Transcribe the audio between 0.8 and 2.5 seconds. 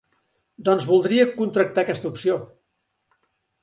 voldria contractar aquesta opció.